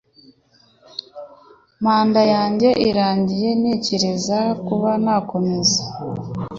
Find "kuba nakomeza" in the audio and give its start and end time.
4.65-5.81